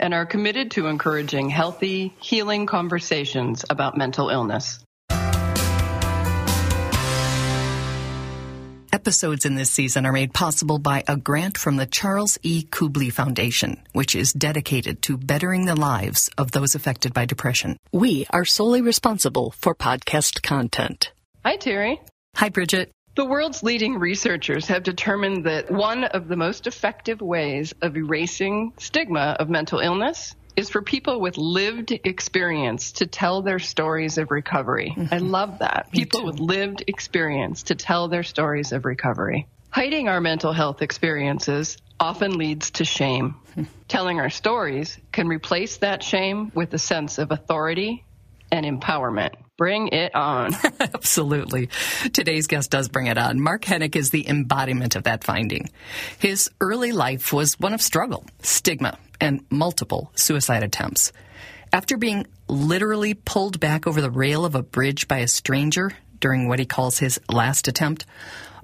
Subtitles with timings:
[0.00, 4.80] and are committed to encouraging healthy, healing conversations about mental illness.
[8.92, 12.64] Episodes in this season are made possible by a grant from the Charles E.
[12.64, 17.76] Kubly Foundation, which is dedicated to bettering the lives of those affected by depression.
[17.92, 21.12] We are solely responsible for podcast content.
[21.44, 22.00] Hi, Terry.
[22.36, 22.90] Hi, Bridget.
[23.20, 28.72] The world's leading researchers have determined that one of the most effective ways of erasing
[28.78, 34.30] stigma of mental illness is for people with lived experience to tell their stories of
[34.30, 34.94] recovery.
[34.96, 35.14] Mm-hmm.
[35.14, 35.88] I love that.
[35.92, 39.46] People with lived experience to tell their stories of recovery.
[39.68, 43.34] Hiding our mental health experiences often leads to shame.
[43.54, 43.64] Hmm.
[43.86, 48.02] Telling our stories can replace that shame with a sense of authority
[48.50, 49.34] and empowerment.
[49.60, 50.54] Bring it on.
[50.80, 51.68] Absolutely.
[52.14, 53.38] Today's guest does bring it on.
[53.38, 55.68] Mark Henick is the embodiment of that finding.
[56.18, 61.12] His early life was one of struggle, stigma, and multiple suicide attempts.
[61.74, 66.48] After being literally pulled back over the rail of a bridge by a stranger during
[66.48, 68.06] what he calls his last attempt,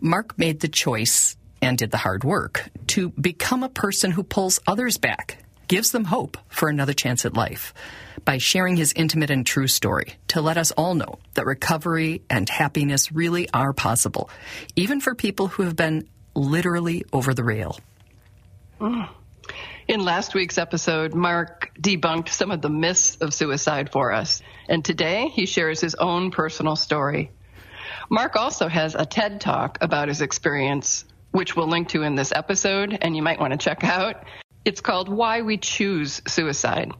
[0.00, 4.60] Mark made the choice and did the hard work to become a person who pulls
[4.66, 7.74] others back, gives them hope for another chance at life
[8.24, 12.48] by sharing his intimate and true story to let us all know that recovery and
[12.48, 14.30] happiness really are possible,
[14.74, 17.78] even for people who have been literally over the rail.
[18.80, 19.08] Mm.
[19.88, 24.84] In last week's episode, Mark debunked some of the myths of suicide for us, and
[24.84, 27.30] today he shares his own personal story.
[28.10, 32.32] Mark also has a TED talk about his experience, which we'll link to in this
[32.32, 34.24] episode, and you might want to check out.
[34.66, 36.92] It's called Why We Choose Suicide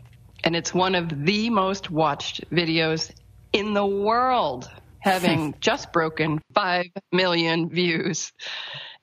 [0.47, 3.10] and it's one of the most watched videos
[3.53, 8.32] in the world, having just broken 5 million views.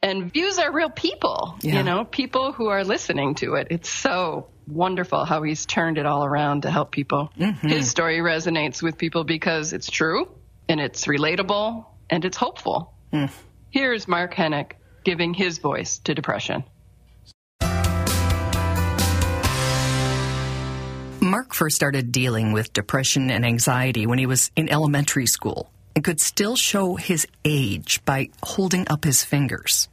[0.01, 1.78] And views are real people, yeah.
[1.78, 3.68] you know, people who are listening to it.
[3.72, 7.30] It's so wonderful how he's turned it all around to help people.
[7.38, 7.68] Mm-hmm.
[7.68, 10.30] His story resonates with people because it's true
[10.69, 12.94] and it's relatable and it's hopeful.
[13.12, 13.30] Mm.
[13.69, 16.63] Here's Mark Henick giving his voice to depression.
[21.33, 26.03] Mark first started dealing with depression and anxiety when he was in elementary school and
[26.03, 29.89] could still show his age by holding up his fingers.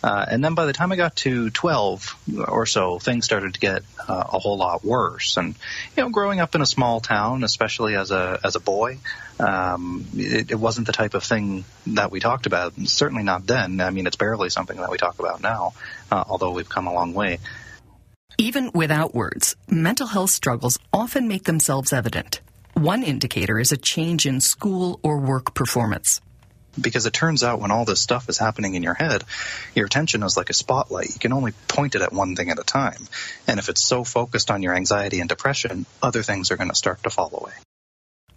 [0.00, 3.60] Uh, and then by the time I got to 12 or so, things started to
[3.60, 5.36] get uh, a whole lot worse.
[5.36, 5.56] And,
[5.96, 8.98] you know, growing up in a small town, especially as a, as a boy,
[9.40, 12.74] um, it, it, wasn't the type of thing that we talked about.
[12.84, 13.80] Certainly not then.
[13.80, 15.72] I mean, it's barely something that we talk about now,
[16.12, 17.38] uh, although we've come a long way.
[18.38, 22.40] Even without words, mental health struggles often make themselves evident.
[22.74, 26.20] One indicator is a change in school or work performance.
[26.80, 29.24] Because it turns out when all this stuff is happening in your head,
[29.74, 31.08] your attention is like a spotlight.
[31.12, 33.08] You can only point it at one thing at a time.
[33.46, 36.76] And if it's so focused on your anxiety and depression, other things are going to
[36.76, 37.52] start to fall away.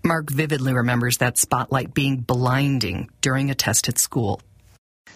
[0.04, 4.42] Mark vividly remembers that spotlight being blinding during a test at school.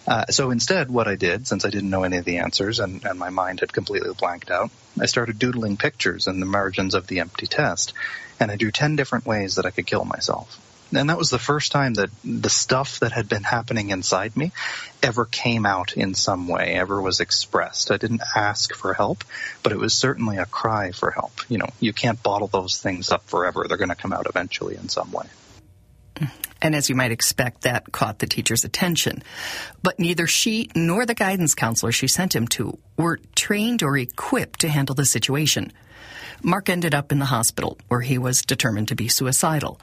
[0.07, 3.03] Uh, so instead, what I did, since I didn't know any of the answers and,
[3.03, 7.07] and my mind had completely blanked out, I started doodling pictures in the margins of
[7.07, 7.93] the empty test,
[8.39, 10.63] and I drew 10 different ways that I could kill myself.
[10.95, 14.53] And that was the first time that the stuff that had been happening inside me
[15.03, 17.91] ever came out in some way, ever was expressed.
[17.91, 19.25] I didn't ask for help,
[19.63, 21.33] but it was certainly a cry for help.
[21.49, 23.65] You know, you can't bottle those things up forever.
[23.67, 25.25] They're going to come out eventually in some way.
[26.61, 29.21] And as you might expect, that caught the teacher's attention.
[29.83, 34.61] But neither she nor the guidance counselor she sent him to were trained or equipped
[34.61, 35.71] to handle the situation.
[36.41, 39.79] Mark ended up in the hospital where he was determined to be suicidal.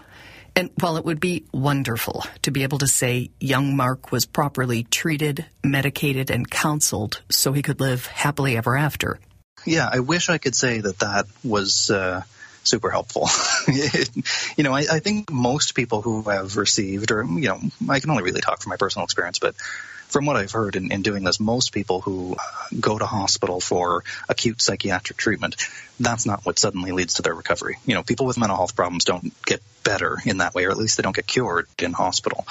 [0.57, 4.85] And while it would be wonderful to be able to say young Mark was properly
[4.85, 9.19] treated, medicated, and counseled so he could live happily ever after.
[9.67, 12.23] Yeah, I wish I could say that that was uh,
[12.65, 13.29] super helpful.
[14.57, 18.11] you know, I, I, think most people who have received, or, you know, I can
[18.11, 19.55] only really talk from my personal experience, but
[20.09, 22.37] from what I've heard in, in doing this, most people who
[22.79, 25.57] go to hospital for acute psychiatric treatment,
[25.99, 27.79] that's not what suddenly leads to their recovery.
[27.85, 30.77] You know, people with mental health problems don't get better in that way, or at
[30.77, 32.47] least they don't get cured in hospital.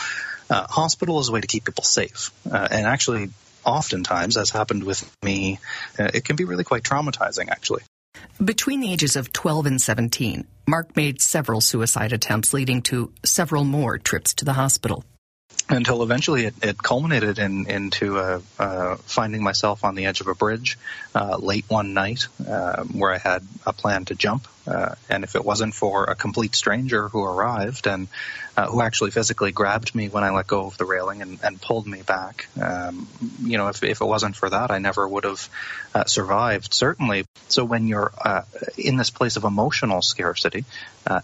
[0.50, 2.31] Uh, hospital is a way to keep people safe.
[2.51, 3.30] Uh, and actually,
[3.65, 5.60] oftentimes, as happened with me,
[5.98, 7.83] uh, it can be really quite traumatizing, actually.
[8.44, 13.64] Between the ages of 12 and 17, Mark made several suicide attempts, leading to several
[13.64, 15.04] more trips to the hospital
[15.70, 20.28] until eventually it, it culminated in, into uh, uh, finding myself on the edge of
[20.28, 20.78] a bridge
[21.16, 24.48] uh, late one night uh, where I had a plan to jump.
[24.68, 28.08] Uh, and if it wasn't for a complete stranger who arrived and
[28.55, 31.61] uh, who actually physically grabbed me when I let go of the railing and, and
[31.61, 33.07] pulled me back, um,
[33.41, 35.50] you know, if, if it wasn't for that, I never would have
[36.07, 37.25] survived, certainly.
[37.50, 38.11] So when you're
[38.77, 40.65] in this place of emotional scarcity,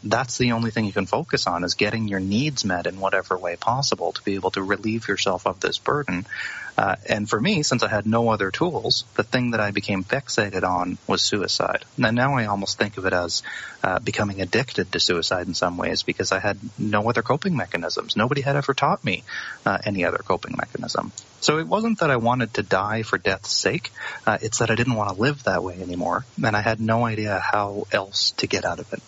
[0.04, 3.38] that's the only thing you can focus on is getting your needs met in whatever
[3.38, 6.26] way possible to be able to relieve yourself of this burden.
[6.80, 10.02] Uh, and for me, since I had no other tools, the thing that I became
[10.02, 11.84] fixated on was suicide.
[12.02, 13.44] And now I almost think of it as
[13.84, 18.16] uh, becoming addicted to suicide in some ways because I had no other coping mechanisms.
[18.16, 19.26] Nobody had ever taught me
[19.66, 21.12] uh, any other coping mechanism.
[21.42, 23.92] So it wasn't that I wanted to die for death's sake.
[24.26, 26.24] Uh, it's that I didn't want to live that way anymore.
[26.42, 29.02] And I had no idea how else to get out of it.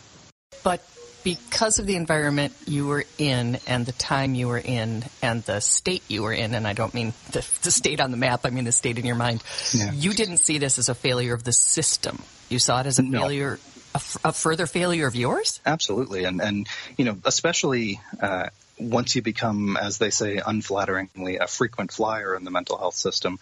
[0.64, 0.86] But
[1.24, 5.60] because of the environment you were in and the time you were in and the
[5.60, 8.50] state you were in, and I don't mean the, the state on the map, I
[8.50, 9.44] mean the state in your mind,
[9.74, 9.92] yeah.
[9.92, 12.22] you didn't see this as a failure of the system.
[12.50, 13.20] You saw it as a no.
[13.20, 13.60] failure,
[13.94, 15.62] a, f- a further failure of yours?
[15.66, 16.26] Absolutely.
[16.26, 16.68] And, and
[16.98, 18.50] you know, especially uh,
[18.82, 23.40] once you become, as they say unflatteringly, a frequent flyer in the mental health system,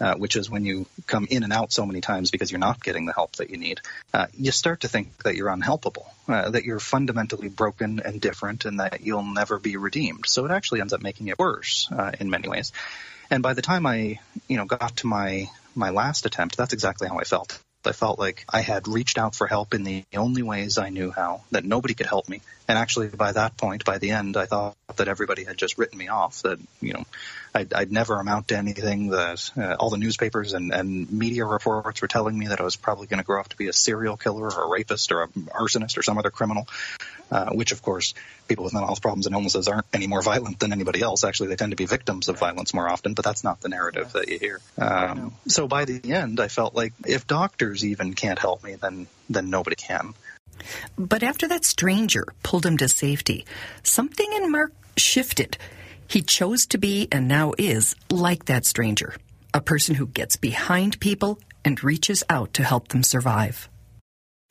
[0.00, 2.82] uh, which is when you come in and out so many times because you're not
[2.82, 3.80] getting the help that you need,
[4.12, 8.64] uh, you start to think that you're unhelpable, uh, that you're fundamentally broken and different,
[8.64, 10.26] and that you'll never be redeemed.
[10.26, 12.72] So it actually ends up making it worse uh, in many ways.
[13.30, 14.18] And by the time I,
[14.48, 17.61] you know, got to my my last attempt, that's exactly how I felt.
[17.86, 21.10] I felt like I had reached out for help in the only ways I knew
[21.10, 22.40] how, that nobody could help me.
[22.68, 25.98] And actually, by that point, by the end, I thought that everybody had just written
[25.98, 27.04] me off, that, you know,
[27.54, 32.00] I'd, I'd never amount to anything, that uh, all the newspapers and, and media reports
[32.00, 34.16] were telling me that I was probably going to grow up to be a serial
[34.16, 36.68] killer or a rapist or an arsonist or some other criminal.
[37.32, 38.12] Uh, which of course
[38.46, 41.24] people with mental health problems and illnesses aren't any more violent than anybody else.
[41.24, 44.02] Actually, they tend to be victims of violence more often, but that's not the narrative
[44.04, 44.12] yes.
[44.12, 44.60] that you hear.
[44.76, 49.06] Um, so by the end, I felt like if doctors even can't help me, then
[49.30, 50.12] then nobody can.
[50.98, 53.46] But after that stranger pulled him to safety,
[53.82, 55.56] something in Mark shifted.
[56.06, 59.16] He chose to be and now is like that stranger,
[59.54, 63.70] a person who gets behind people and reaches out to help them survive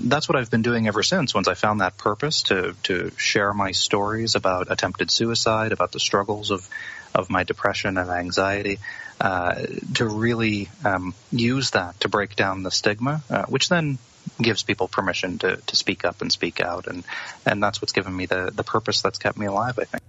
[0.03, 1.33] that's what I've been doing ever since.
[1.33, 6.00] Once I found that purpose to to share my stories about attempted suicide, about the
[6.00, 6.68] struggles of
[7.13, 8.80] of my depression and anxiety,
[9.19, 9.56] uh,
[9.95, 13.98] to really um, use that to break down the stigma, uh, which then
[14.42, 17.03] gives people permission to, to speak up and speak out, and
[17.45, 19.77] and that's what's given me the the purpose that's kept me alive.
[19.80, 20.03] I think.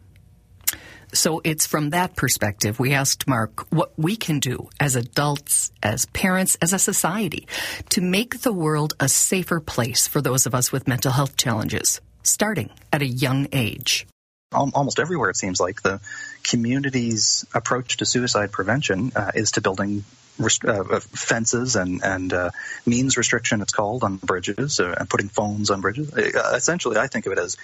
[1.14, 6.06] So it's from that perspective we asked Mark what we can do as adults, as
[6.06, 7.47] parents, as a society
[7.91, 12.00] to make the world a safer place for those of us with mental health challenges,
[12.23, 14.06] starting at a young age.
[14.55, 16.00] Almost everywhere, it seems like the
[16.43, 20.05] community's approach to suicide prevention uh, is to building
[20.38, 22.50] rest- uh, uh, fences and and uh,
[22.87, 23.61] means restriction.
[23.61, 26.12] It's called on bridges uh, and putting phones on bridges.
[26.12, 27.56] Uh, essentially, I think of it as,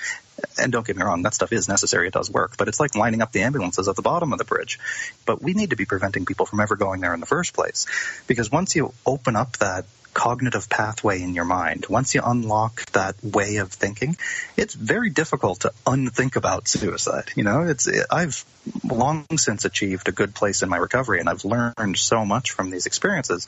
[0.59, 2.09] and don't get me wrong, that stuff is necessary.
[2.09, 4.44] It does work, but it's like lining up the ambulances at the bottom of the
[4.44, 4.79] bridge.
[5.26, 7.87] But we need to be preventing people from ever going there in the first place,
[8.27, 9.84] because once you open up that
[10.19, 11.87] cognitive pathway in your mind.
[11.89, 14.17] Once you unlock that way of thinking,
[14.56, 17.31] it's very difficult to unthink about suicide.
[17.37, 18.44] You know, it's I've
[18.82, 22.70] long since achieved a good place in my recovery, and I've learned so much from
[22.70, 23.46] these experiences.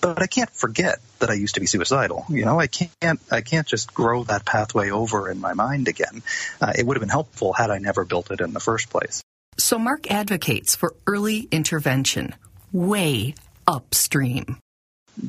[0.00, 2.26] But I can't forget that I used to be suicidal.
[2.28, 6.22] You know, I can't I can't just grow that pathway over in my mind again.
[6.60, 9.20] Uh, it would have been helpful had I never built it in the first place.
[9.58, 12.36] So Mark advocates for early intervention
[12.72, 13.34] way
[13.66, 14.58] upstream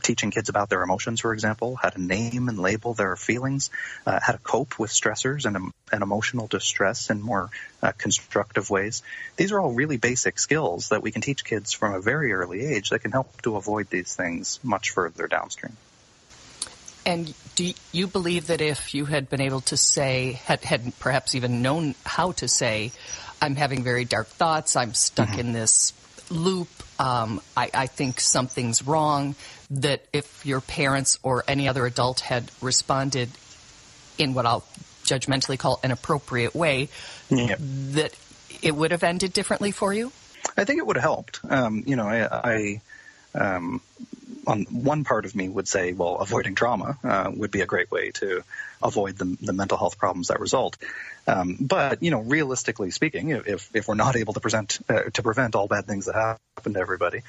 [0.01, 3.70] teaching kids about their emotions, for example, how to name and label their feelings,
[4.06, 7.50] uh, how to cope with stressors and, um, and emotional distress in more
[7.82, 9.04] uh, constructive ways.
[9.38, 12.65] These are all really basic skills that we can teach kids from a very early
[12.65, 15.75] age that can help to avoid these things much further downstream.
[17.06, 21.36] And do you believe that if you had been able to say, had, had perhaps
[21.36, 22.92] even known how to say,
[23.39, 25.39] I'm having very dark thoughts, I'm stuck mm-hmm.
[25.39, 25.94] in this
[26.32, 29.36] loop, um, I, I think something's wrong,
[29.72, 33.29] that if your parents or any other adult had responded
[34.17, 34.63] in what I'll
[35.03, 36.89] judgmentally call an appropriate way,
[37.29, 37.55] yeah.
[37.60, 38.13] that
[38.62, 40.12] it would have ended differently for you?
[40.58, 41.39] I think it would have helped.
[41.50, 42.82] Um, you know, I,
[43.34, 43.82] I um,
[44.48, 47.92] on one part of me would say, well, avoiding trauma uh, would be a great
[47.92, 48.44] way to
[48.82, 50.78] avoid the, the mental health problems that result.
[51.28, 55.24] Um, but you know, realistically speaking, if if we're not able to present uh, to
[55.24, 57.22] prevent all bad things that happen to everybody,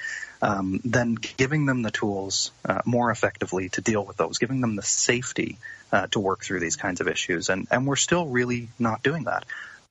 [0.43, 4.77] um, then giving them the tools uh, more effectively to deal with those, giving them
[4.77, 5.59] the safety
[5.93, 9.25] uh, to work through these kinds of issues, and and we're still really not doing
[9.25, 9.45] that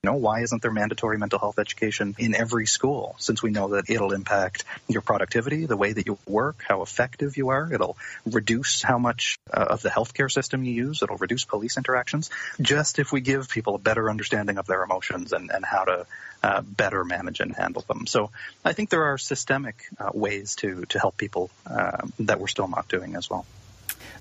[0.05, 3.15] know, why isn't there mandatory mental health education in every school?
[3.19, 7.37] Since we know that it'll impact your productivity, the way that you work, how effective
[7.37, 7.71] you are.
[7.71, 11.01] It'll reduce how much uh, of the healthcare system you use.
[11.01, 12.29] It'll reduce police interactions.
[12.61, 16.05] Just if we give people a better understanding of their emotions and, and how to
[16.43, 18.05] uh, better manage and handle them.
[18.07, 18.29] So
[18.63, 22.67] I think there are systemic uh, ways to, to help people uh, that we're still
[22.67, 23.45] not doing as well.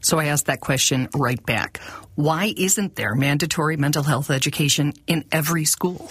[0.01, 1.79] So I asked that question right back.
[2.15, 6.11] Why isn't there mandatory mental health education in every school?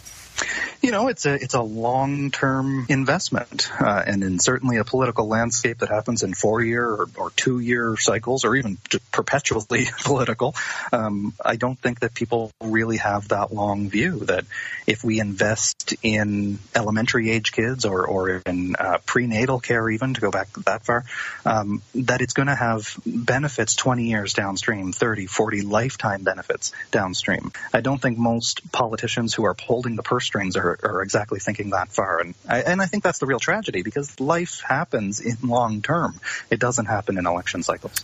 [0.81, 5.27] You know, it's a it's a long term investment, uh, and in certainly a political
[5.27, 8.77] landscape that happens in four year or, or two year cycles, or even
[9.11, 10.55] perpetually political.
[10.91, 14.45] Um, I don't think that people really have that long view that
[14.85, 20.21] if we invest in elementary age kids or or in uh, prenatal care, even to
[20.21, 21.05] go back that far,
[21.45, 27.51] um, that it's going to have benefits 20 years downstream, 30, 40 lifetime benefits downstream.
[27.73, 31.69] I don't think most politicians who are holding the purse strings are, are exactly thinking
[31.69, 32.19] that far.
[32.19, 36.19] And I, and I think that's the real tragedy because life happens in long term.
[36.49, 38.03] It doesn't happen in election cycles.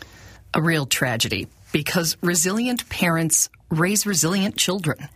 [0.54, 5.10] A real tragedy because resilient parents raise resilient children.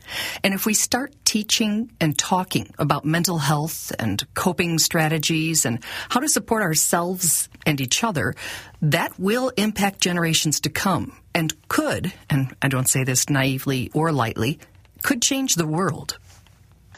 [0.43, 6.19] And if we start teaching and talking about mental health and coping strategies and how
[6.19, 8.33] to support ourselves and each other,
[8.81, 14.11] that will impact generations to come and could, and I don't say this naively or
[14.11, 14.57] lightly,
[15.03, 16.17] could change the world.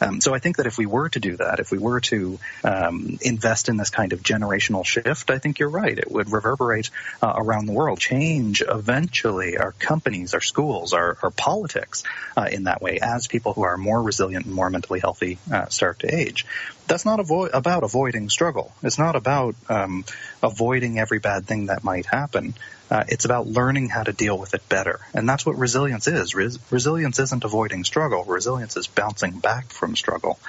[0.01, 2.39] Um, so I think that if we were to do that, if we were to
[2.63, 5.97] um, invest in this kind of generational shift, I think you're right.
[5.97, 6.89] It would reverberate
[7.21, 12.03] uh, around the world, change eventually our companies, our schools, our, our politics
[12.35, 15.67] uh, in that way as people who are more resilient and more mentally healthy uh,
[15.67, 16.45] start to age.
[16.87, 18.71] That's not avo- about avoiding struggle.
[18.83, 20.05] It's not about um,
[20.43, 22.53] avoiding every bad thing that might happen.
[22.89, 24.99] Uh, it's about learning how to deal with it better.
[25.13, 26.35] And that's what resilience is.
[26.35, 28.23] Res- resilience isn't avoiding struggle.
[28.23, 30.39] Resilience is bouncing back from struggle.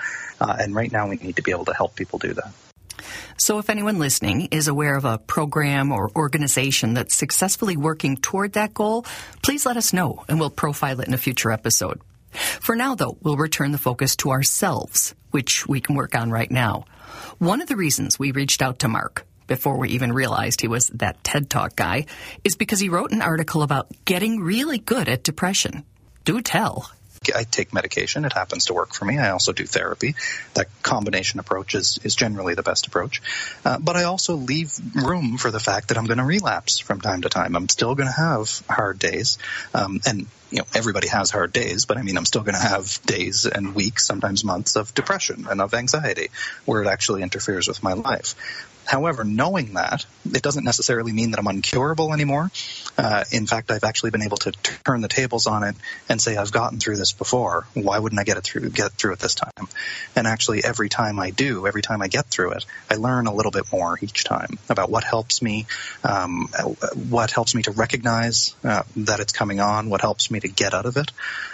[0.40, 2.52] Uh, and right now we need to be able to help people do that.
[3.38, 8.54] So, if anyone listening is aware of a program or organization that's successfully working toward
[8.54, 9.04] that goal,
[9.42, 12.00] please let us know and we'll profile it in a future episode.
[12.32, 16.50] For now, though, we'll return the focus to ourselves, which we can work on right
[16.50, 16.86] now.
[17.38, 20.88] One of the reasons we reached out to Mark before we even realized he was
[20.88, 22.06] that TED Talk guy,
[22.44, 25.84] is because he wrote an article about getting really good at depression.
[26.24, 26.90] Do tell.
[27.34, 28.24] I take medication.
[28.24, 29.18] It happens to work for me.
[29.18, 30.14] I also do therapy.
[30.54, 33.22] That combination approach is, is generally the best approach.
[33.64, 37.00] Uh, but I also leave room for the fact that I'm going to relapse from
[37.00, 37.56] time to time.
[37.56, 39.38] I'm still going to have hard days.
[39.74, 42.60] Um, and, you know, everybody has hard days, but I mean, I'm still going to
[42.60, 46.28] have days and weeks, sometimes months of depression and of anxiety
[46.64, 48.34] where it actually interferes with my life.
[48.86, 52.50] However, knowing that, it doesn't necessarily mean that I'm uncurable anymore.
[52.96, 54.52] Uh, in fact, I've actually been able to
[54.84, 55.76] turn the tables on it
[56.08, 57.66] and say I've gotten through this before.
[57.74, 59.68] Why wouldn't I get it through get through it this time?
[60.14, 63.34] And actually, every time I do, every time I get through it, I learn a
[63.34, 65.66] little bit more each time about what helps me,
[66.04, 66.48] um,
[67.10, 70.74] what helps me to recognize uh, that it's coming on, what helps me to get
[70.74, 71.10] out of it.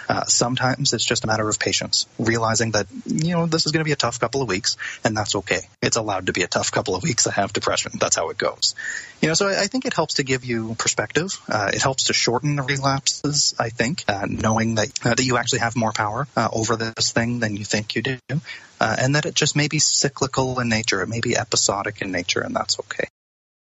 [0.07, 3.81] Uh, sometimes it's just a matter of patience, realizing that you know this is going
[3.81, 5.61] to be a tough couple of weeks, and that's okay.
[5.81, 7.93] It's allowed to be a tough couple of weeks I have depression.
[7.99, 8.75] That's how it goes.
[9.21, 11.39] You know, so I, I think it helps to give you perspective.
[11.47, 13.55] Uh, it helps to shorten the relapses.
[13.59, 17.11] I think uh, knowing that uh, that you actually have more power uh, over this
[17.11, 20.69] thing than you think you do, uh, and that it just may be cyclical in
[20.69, 21.01] nature.
[21.01, 23.07] It may be episodic in nature, and that's okay.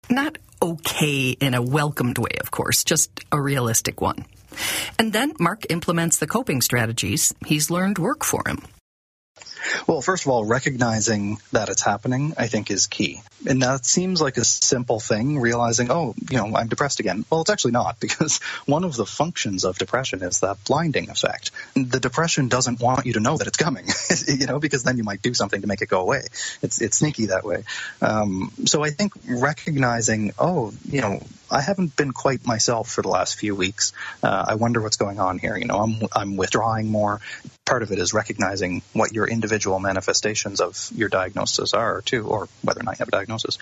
[0.09, 4.25] Not okay in a welcomed way, of course, just a realistic one.
[4.97, 8.63] And then Mark implements the coping strategies he's learned work for him.
[9.87, 13.21] Well, first of all, recognizing that it's happening, I think, is key.
[13.47, 17.25] And that seems like a simple thing, realizing, oh, you know, I'm depressed again.
[17.29, 21.51] Well, it's actually not, because one of the functions of depression is that blinding effect.
[21.75, 23.87] The depression doesn't want you to know that it's coming,
[24.27, 26.23] you know, because then you might do something to make it go away.
[26.61, 27.63] It's, it's sneaky that way.
[28.01, 31.19] Um, so I think recognizing, oh, you know,
[31.51, 33.93] I haven't been quite myself for the last few weeks.
[34.21, 35.57] Uh, I wonder what's going on here.
[35.57, 37.21] You know, I'm I'm withdrawing more.
[37.65, 42.47] Part of it is recognizing what your individual manifestations of your diagnosis are too, or
[42.61, 43.57] whether or not you have a diagnosis.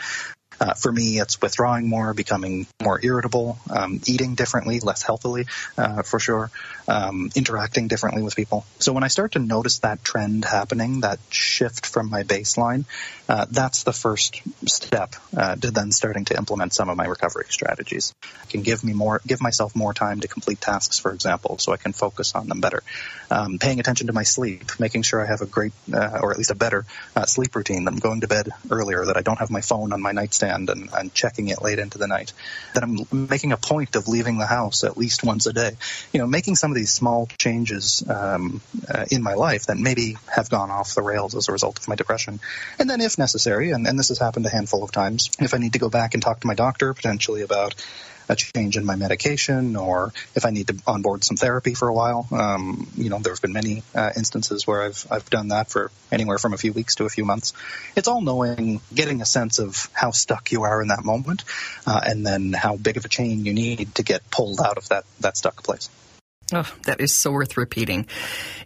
[0.60, 5.46] Uh, for me, it's withdrawing more, becoming more irritable, um, eating differently, less healthily,
[5.78, 6.50] uh, for sure,
[6.88, 8.66] um, interacting differently with people.
[8.80, 12.86] So when I start to notice that trend happening, that shift from my baseline,
[13.30, 17.46] uh, that's the first step uh, to then starting to implement some of my recovery
[17.50, 18.16] strategies.
[18.24, 21.72] I can give me more, give myself more time to complete tasks, for example, so
[21.72, 22.82] I can focus on them better.
[23.30, 26.38] Um, paying attention to my sleep, making sure I have a great, uh, or at
[26.38, 26.86] least a better
[27.16, 27.88] uh, sleep routine.
[27.88, 29.06] I'm going to bed earlier.
[29.06, 31.98] That I don't have my phone on my nightstand and, and checking it late into
[31.98, 32.34] the night.
[32.74, 35.72] That I'm making a point of leaving the house at least once a day.
[36.14, 40.18] You know, making some of these small changes um, uh, in my life that maybe
[40.34, 42.40] have gone off the rails as a result of my depression.
[42.80, 45.58] And then, if necessary, and, and this has happened a handful of times, if I
[45.58, 47.76] need to go back and talk to my doctor potentially about
[48.30, 51.94] a change in my medication or if I need to onboard some therapy for a
[51.94, 52.28] while.
[52.32, 55.92] Um, you know, there have been many uh, instances where I've, I've done that for
[56.12, 57.54] anywhere from a few weeks to a few months.
[57.96, 61.44] It's all knowing, getting a sense of how stuck you are in that moment
[61.86, 64.88] uh, and then how big of a chain you need to get pulled out of
[64.90, 65.90] that, that stuck place.
[66.54, 68.08] Oh, that is so worth repeating.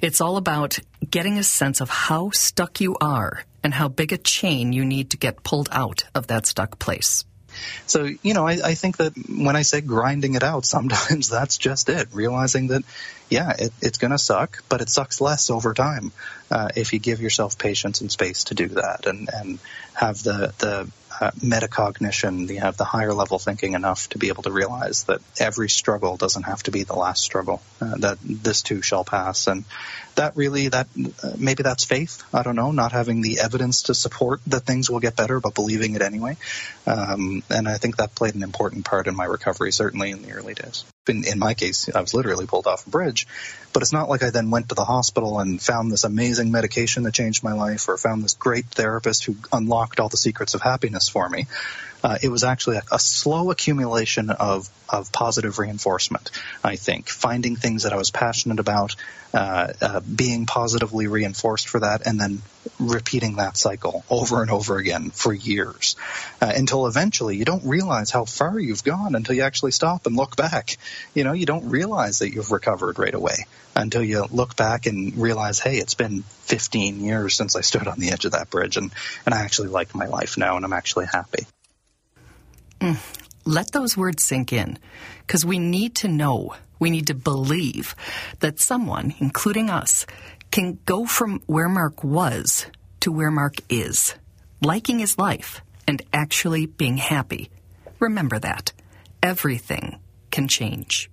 [0.01, 0.77] It's all about
[1.09, 5.11] getting a sense of how stuck you are and how big a chain you need
[5.11, 7.25] to get pulled out of that stuck place.
[7.85, 11.57] So, you know, I, I, think that when I say grinding it out, sometimes that's
[11.57, 12.07] just it.
[12.13, 12.83] Realizing that,
[13.29, 16.11] yeah, it, it's going to suck, but it sucks less over time
[16.49, 19.59] uh, if you give yourself patience and space to do that and, and
[19.93, 20.89] have the, the
[21.29, 25.69] metacognition, you have the higher level thinking enough to be able to realize that every
[25.69, 29.47] struggle doesn't have to be the last struggle, uh, that this too shall pass.
[29.47, 29.63] And
[30.15, 30.87] that really, that
[31.23, 32.23] uh, maybe that's faith.
[32.33, 35.53] I don't know, not having the evidence to support that things will get better, but
[35.53, 36.37] believing it anyway.
[36.87, 40.33] Um, and I think that played an important part in my recovery, certainly in the
[40.33, 40.83] early days.
[41.07, 43.25] In, in my case, I was literally pulled off a bridge,
[43.73, 47.03] but it's not like I then went to the hospital and found this amazing medication
[47.03, 50.61] that changed my life or found this great therapist who unlocked all the secrets of
[50.61, 51.47] happiness for me.
[52.03, 56.31] Uh, it was actually a, a, slow accumulation of, of positive reinforcement,
[56.63, 57.09] I think.
[57.09, 58.95] Finding things that I was passionate about,
[59.33, 62.41] uh, uh, being positively reinforced for that, and then
[62.79, 65.95] repeating that cycle over and over again for years
[66.41, 70.15] uh, until eventually you don't realize how far you've gone until you actually stop and
[70.15, 70.77] look back.
[71.13, 75.15] You know, you don't realize that you've recovered right away until you look back and
[75.15, 78.77] realize, hey, it's been 15 years since I stood on the edge of that bridge
[78.77, 78.91] and,
[79.25, 81.45] and I actually like my life now and I'm actually happy.
[82.81, 82.97] Mm.
[83.45, 84.77] Let those words sink in
[85.25, 87.95] because we need to know, we need to believe
[88.39, 90.05] that someone, including us,
[90.51, 92.65] can go from where Mark was
[93.01, 94.15] to where Mark is,
[94.61, 97.49] liking his life and actually being happy.
[97.99, 98.73] Remember that.
[99.23, 99.99] Everything
[100.31, 101.09] can change.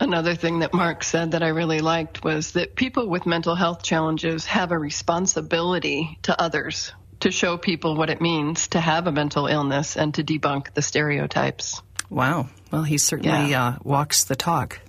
[0.00, 3.84] Another thing that Mark said that I really liked was that people with mental health
[3.84, 9.12] challenges have a responsibility to others to show people what it means to have a
[9.12, 11.80] mental illness and to debunk the stereotypes.
[12.10, 12.48] Wow.
[12.72, 13.68] Well, he certainly yeah.
[13.68, 14.80] uh, walks the talk.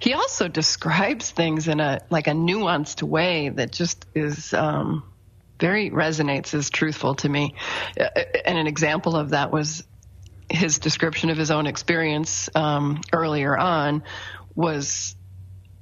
[0.00, 5.04] He also describes things in a like a nuanced way that just is um,
[5.60, 7.54] very resonates as truthful to me.
[8.00, 8.08] Uh,
[8.44, 9.84] and an example of that was
[10.50, 14.02] his description of his own experience um, earlier on
[14.54, 15.14] was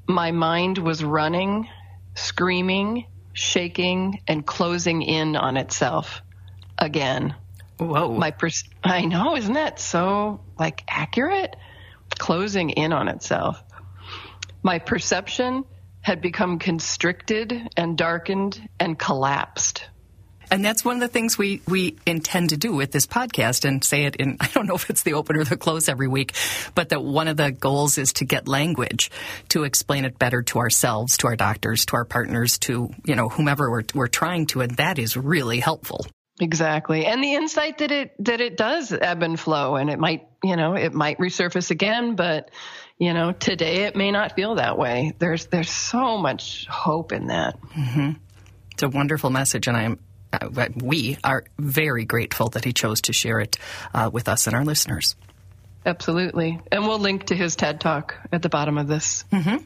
[0.09, 1.69] my mind was running,
[2.17, 6.23] screaming, shaking, and closing in on itself
[6.79, 7.35] again.
[7.79, 8.17] Whoa.
[8.17, 11.55] My pers- I know, isn't that so like accurate?
[12.19, 13.63] Closing in on itself.
[14.63, 15.65] My perception
[16.01, 19.85] had become constricted and darkened and collapsed.
[20.51, 23.83] And that's one of the things we, we intend to do with this podcast and
[23.83, 26.35] say it in, I don't know if it's the open or the close every week,
[26.75, 29.11] but that one of the goals is to get language
[29.51, 33.29] to explain it better to ourselves, to our doctors, to our partners, to, you know,
[33.29, 34.61] whomever we're, we're trying to.
[34.61, 36.07] And that is really helpful.
[36.41, 37.07] Exactly.
[37.07, 40.57] And the insight that it, that it does ebb and flow and it might, you
[40.57, 42.51] know, it might resurface again, but,
[42.99, 45.15] you know, today it may not feel that way.
[45.19, 47.59] There's, there's so much hope in that.
[47.63, 48.13] Mm-hmm.
[48.77, 49.97] It's a wonderful message, and I am uh,
[50.77, 53.57] we are very grateful that he chose to share it
[53.95, 55.17] uh, with us and our listeners.
[55.85, 56.61] Absolutely.
[56.73, 59.25] And we'll link to his TED Talk at the bottom of this.
[59.33, 59.65] Mm-hmm.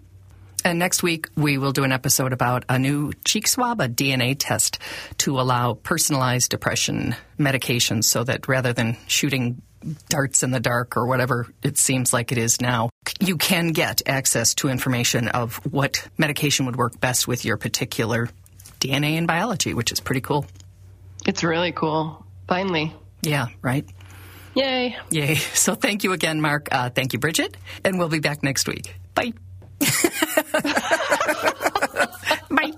[0.63, 4.37] And next week, we will do an episode about a new cheek swab, a DNA
[4.39, 4.79] test
[5.19, 9.63] to allow personalized depression medications so that rather than shooting
[10.11, 14.03] darts in the dark or whatever it seems like it is now, you can get
[14.07, 18.29] access to information of what medication would work best with your particular
[18.81, 20.47] DNA and biology, which is pretty cool.
[21.27, 22.25] It's really cool.
[22.49, 22.95] Finally.
[23.23, 23.87] Yeah, right?
[24.55, 24.97] Yay.
[25.11, 25.35] Yay.
[25.55, 26.69] So thank you again, Mark.
[26.73, 27.57] Uh, thank you, Bridget.
[27.85, 28.95] And we'll be back next week.
[29.15, 29.33] Bye.
[32.51, 32.73] Bye.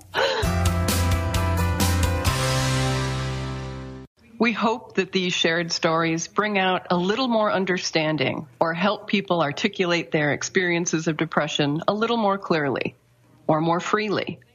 [4.38, 9.40] We hope that these shared stories bring out a little more understanding or help people
[9.40, 12.96] articulate their experiences of depression a little more clearly
[13.46, 14.40] or more freely.